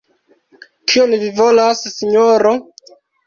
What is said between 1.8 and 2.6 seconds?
sinjoro?